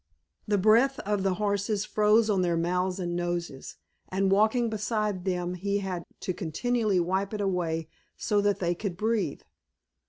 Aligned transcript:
The 0.47 0.57
breath 0.57 0.97
of 1.01 1.21
the 1.21 1.35
horses 1.35 1.85
froze 1.85 2.27
on 2.27 2.41
their 2.41 2.57
mouths 2.57 2.97
and 2.97 3.15
noses, 3.15 3.75
and 4.09 4.31
walking 4.31 4.67
beside 4.67 5.25
them 5.25 5.53
he 5.53 5.77
had 5.77 6.05
to 6.21 6.33
continually 6.33 6.99
wipe 6.99 7.35
it 7.35 7.39
away 7.41 7.87
so 8.17 8.41
that 8.41 8.57
they 8.57 8.73
could 8.73 8.97
breathe. 8.97 9.41